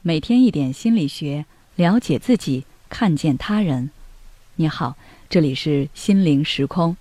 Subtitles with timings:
[0.00, 3.90] 每天一点心理学，了解自己，看见他人。
[4.54, 4.96] 你好，
[5.28, 6.96] 这里是心灵时空。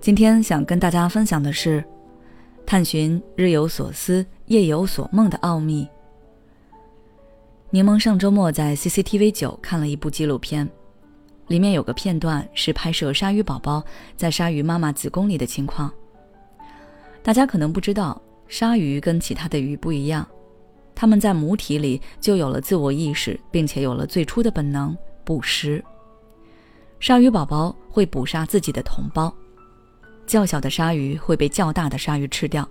[0.00, 1.84] 今天想跟大家分享的是，
[2.64, 5.88] 探寻日有所思，夜有所梦的奥秘。
[7.70, 10.68] 柠檬上周末在 CCTV 九看了一部纪录片，
[11.48, 13.84] 里面有个片段是拍摄鲨鱼宝宝
[14.16, 15.92] 在鲨鱼妈妈子宫里的情况。
[17.20, 20.24] 大家可能不知道，鲨鱼跟其他的鱼不一样。
[20.94, 25.84] 他们在母体里就有了自我意识，并且有了最初的本能捕食。
[27.00, 29.34] 鲨鱼宝宝会捕杀自己的同胞，
[30.26, 32.66] 较小的鲨鱼会被较大的鲨鱼吃掉，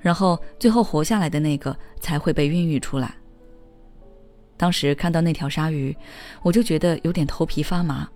[0.00, 3.14] 然后最后活下来的那个才会被孕育出来。
[4.56, 5.96] 当时看到那条鲨鱼，
[6.42, 8.06] 我就觉得有点头皮发麻，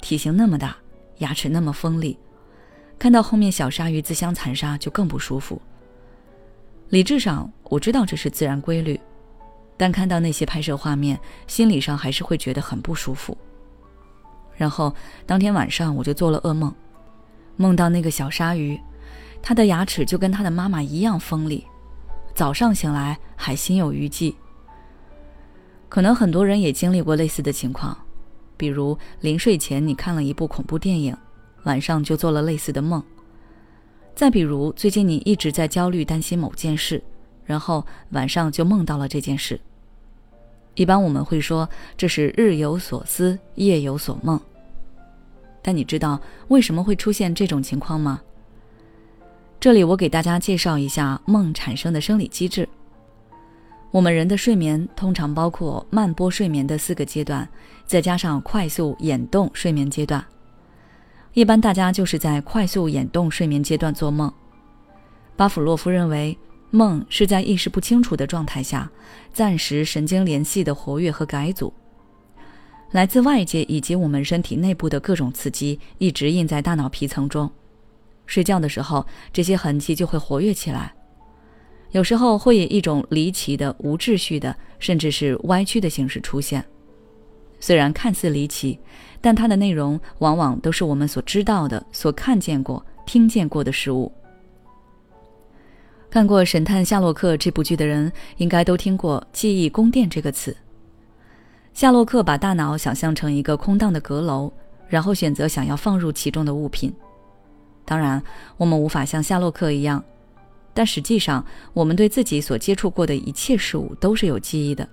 [0.00, 0.76] 体型那么大，
[1.18, 2.18] 牙齿那么锋利，
[2.98, 5.60] 看到后面小鲨鱼自相残杀就更不舒服。
[6.92, 9.00] 理智上我知道这是自然规律，
[9.78, 13.34] 但看到那些拍摄画面，心理上还是会觉得很不舒服。
[14.54, 16.70] 然后当天晚上我就做了噩梦，
[17.56, 18.78] 梦到那个小鲨鱼，
[19.40, 21.66] 它的牙齿就跟它的妈妈一样锋利。
[22.34, 24.36] 早上醒来还心有余悸。
[25.88, 27.96] 可能很多人也经历过类似的情况，
[28.58, 31.16] 比如临睡前你看了一部恐怖电影，
[31.62, 33.02] 晚上就做了类似的梦。
[34.14, 37.02] 再比如，最近你一直在焦虑、担心某件事，
[37.44, 39.60] 然后晚上就梦到了这件事。
[40.74, 44.40] 一般我们会说这是日有所思，夜有所梦。
[45.60, 48.20] 但你知道为什么会出现这种情况吗？
[49.60, 52.68] 这里我给大家介绍一下梦产生的生理机制。
[53.90, 57.48] 我们人的睡眠通常包括慢波睡眠的四个阶段，
[57.86, 60.24] 再加上快速眼动睡眠阶段。
[61.34, 64.32] 一般大家就是在快速眼动睡眠阶段做梦。
[65.34, 66.36] 巴甫洛夫认为，
[66.70, 68.90] 梦是在意识不清楚的状态下，
[69.32, 71.72] 暂时神经联系的活跃和改组。
[72.90, 77.50] 来自外界以及我们身体内部的各种刺激一直印在大脑皮层中。
[78.26, 80.94] 睡觉的时候，这些痕迹就会活跃起来，
[81.92, 86.62] 有时候会以一种离奇的、无秩序的，甚至是歪曲的形式出现。
[87.62, 88.76] 虽然看似离奇，
[89.20, 94.10] 但它的内容往往都是我们所知道的、所看见过、听见过的事物。
[96.10, 100.54] 看过《神探夏洛克》这部剧的人，应该都听过“记忆宫殿”这个词。
[101.72, 104.52] 夏洛克把大脑想象成一个空荡的阁楼，
[104.88, 106.92] 然后选择想要放入其中的物品。
[107.84, 108.20] 当然，
[108.56, 110.02] 我们无法像夏洛克一样，
[110.74, 114.86] 但实际上，我们对自己所接触过的一切事物都是有记忆的。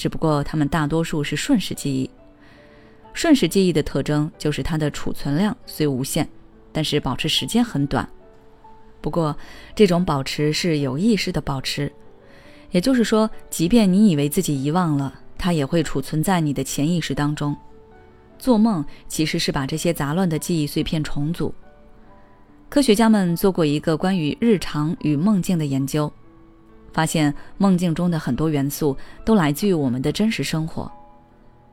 [0.00, 2.08] 只不过它们大多数是瞬时记忆。
[3.12, 6.26] 瞬时记忆的特征就是它的储存量虽无限，
[6.72, 8.08] 但是保持时间很短。
[9.02, 9.36] 不过，
[9.74, 11.92] 这种保持是有意识的保持，
[12.70, 17.54] 也就是说，即便你以为自己遗忘了，它也会储存在你的潜意识当中。
[18.38, 21.54] 做梦其实是把这些杂乱的记忆碎片重组。
[22.70, 26.10] 科学家们做过一个关于日常与梦境的研究。
[26.92, 30.90] 发现梦境中的很多元素都来自于我们的真实生活，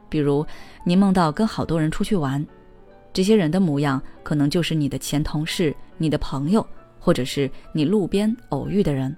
[0.09, 0.45] 比如
[0.83, 2.45] 你梦到跟好多人出去玩，
[3.11, 6.65] 这些人的模样可能就是你的前同事、你的朋友，
[6.99, 9.15] 或者是你路边偶遇的人。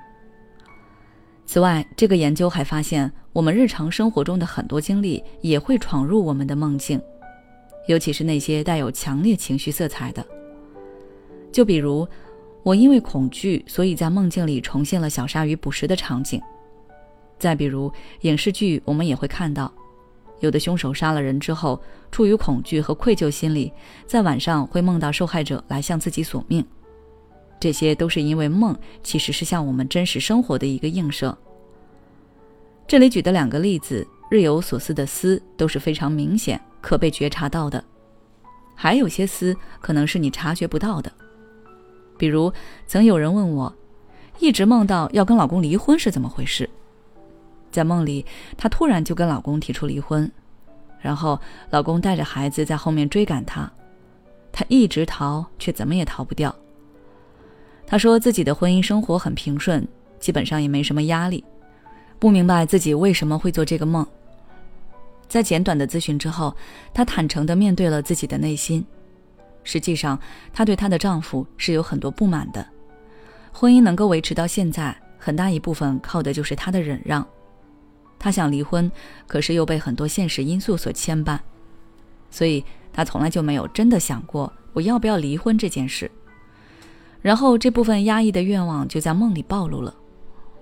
[1.45, 7.01] 此外，这个研究还发现，我们日常生活中的很多经历也会闯入我们的梦境，
[7.88, 10.25] 尤其是那些带有强烈情绪色彩的，
[11.51, 12.07] 就比如。
[12.69, 16.40] 我因为恐惧，所以在梦境里重现了小鲨鱼捕食的场景。
[17.40, 17.91] 再比如
[18.22, 19.74] 影视剧，我们也会看到，
[20.40, 21.81] 有的凶手杀了人之后，
[22.12, 23.74] 出于恐惧和愧疚心理，
[24.06, 26.63] 在晚上会梦到受害者来向自己索命。
[27.59, 31.36] 这些都是因为梦其实是向我们真实生活的一个映射。
[32.88, 37.84] 这里举的两个例子，日有所思的思都是非常明显、可被觉察到的，
[38.75, 41.12] 还有些思可能是你察觉不到的。
[42.19, 42.53] 比如，
[42.85, 43.74] 曾有人问我，
[44.40, 46.69] 一直梦到要跟老公离婚是怎么回事？
[47.71, 48.25] 在梦里，
[48.57, 50.30] 她突然就跟老公提出离婚，
[51.00, 51.39] 然后
[51.69, 53.71] 老公带着孩子在后面追赶她，
[54.51, 56.54] 她一直逃，却怎么也逃不掉。
[57.88, 59.88] 她说自己的婚姻生活很平顺，
[60.19, 61.44] 基本上也没什么压力，
[62.19, 64.06] 不明白自己为什么会做这个梦。
[65.30, 66.54] 在简短的咨询之后，
[66.94, 68.86] 她坦诚地面对了自己的内心。
[69.63, 70.19] 实际上，
[70.53, 72.65] 她对她的丈夫是有很多不满的。
[73.51, 77.25] 婚姻能够维持到现在，很大一部分靠的就是她的忍让。
[78.17, 78.91] 她想离婚，
[79.27, 81.39] 可是又被很多现实因素所牵绊，
[82.29, 86.09] 所以她从来就没有真的想过我要不要离婚这件事。
[87.21, 89.94] 然后这部分压抑的愿望就在梦里暴露了。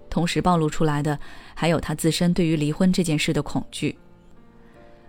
[0.09, 1.19] 同时暴露出来的
[1.53, 3.97] 还有她自身对于离婚这件事的恐惧。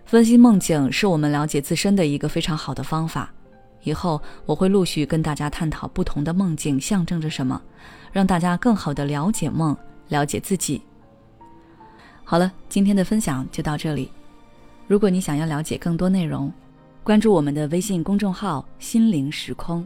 [0.05, 3.33] 分析梦境是我们了解自身的一个非常好的方法。
[3.83, 7.61] 以后我会陆续跟大家探讨不同的梦境象征着什么，
[8.11, 9.75] 让大家更好的了解梦，
[10.09, 10.81] 了解自己。
[12.23, 14.11] 好了，今天的分享就到这里。
[14.87, 16.51] 如果你想要了解更多内容，
[17.03, 19.85] 关注我们的微信公众号“心灵时空”，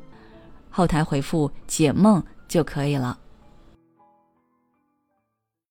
[0.70, 3.18] 后台回复“解梦”就可以了。